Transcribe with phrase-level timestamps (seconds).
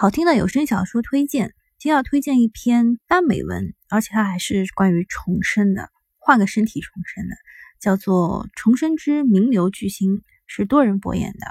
[0.00, 7.36] 好听的有声小说推荐，今天要推荐一篇耽美文，而且它还是关于重生的，换个身体重生的，
[7.82, 10.16] 叫做《重生之名流巨星》，
[10.46, 11.46] 是多人播演的。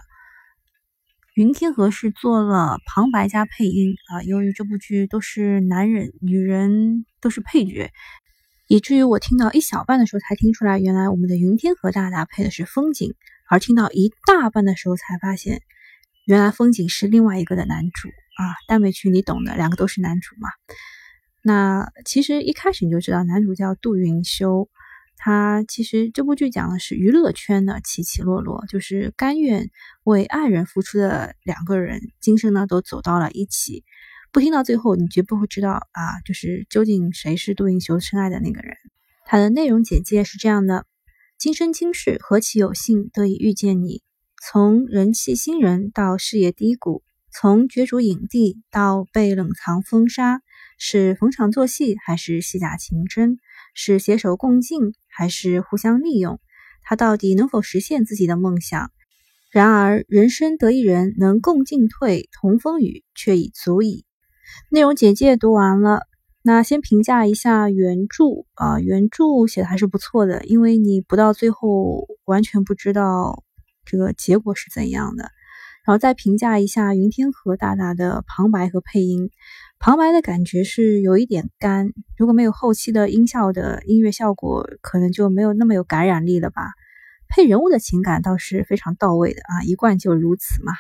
[1.36, 7.92] 云天河是做了旁白加配音啊，由于这部剧都是男人，女人都是配角，
[8.68, 13.14] 以至于我听到一小半的时候才听出来，原来我们的云天河大大配的是风景，
[13.48, 15.62] 而听到一大半的时候才发现。
[16.26, 18.10] 原来风景是另外一个的男主
[18.40, 20.48] 啊，耽美剧你懂的，两个都是男主嘛。
[21.44, 24.70] 那其实一开始你就知道男主叫杜云修，
[25.18, 29.70] 他其实这部剧讲的是娱乐圈的起起落落，就是甘愿
[30.06, 33.84] 为爱人付出的两个人，今生呢都走到了一起。
[34.32, 38.78] 不听到最后，你绝不会知道啊，就是究竟谁是杜云修深爱的那个人。
[39.26, 40.86] 他的内容简介是这样的：
[41.38, 44.02] 今生今世何其有幸得以遇见你。
[44.42, 47.04] 从人气新人到事业低谷，
[47.42, 50.42] 从角逐影帝到被冷藏封杀，
[50.78, 53.40] 是逢场作戏还是戏假情真？
[53.74, 56.42] 是携手共进还是互相利用？
[56.84, 58.92] 他到底能否实现自己的梦想？
[59.52, 64.04] 然而，人生得一人能共进退同风雨，却已足矣。
[64.70, 66.02] 内容简介读完了，
[66.42, 68.26] 那先评价一下原著
[68.56, 73.46] 啊，原著写的还是不错的，因为你不到最后完全不知道。
[73.86, 75.32] 这个结果是怎样的？
[75.90, 79.32] 然后再评价一下云天河大大的旁白和配音。
[79.80, 86.62] 旁白的感觉是有一点干，如果没有后期的音效的音乐效果，可能就没有那么有感染力了吧。
[87.28, 90.74] 配人物的情感倒是非常到位的啊，一贯就如此嘛。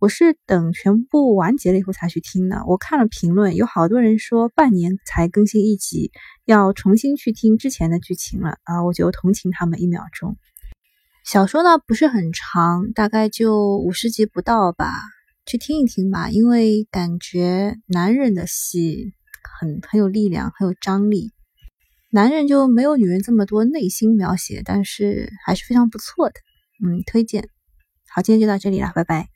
[0.00, 2.62] 我是等全部完结了以后才去听的。
[2.66, 6.12] 我看了评论，有好多人说半年才更新一集，
[6.44, 10.36] 要重新去听之前的剧情了啊，我就同情他们一秒钟。
[11.26, 14.92] 小说呢不是很长，大概就五十集不到吧，
[15.44, 16.30] 去听一听吧。
[16.30, 19.12] 因为感觉男人的戏
[19.58, 21.32] 很很有力量，很有张力，
[22.10, 26.34] 男人就没有女人这么多内心描写，但是还是非常不错的，
[26.86, 27.48] 嗯，推荐。
[28.08, 29.26] 好，今天就到这里了，拜拜。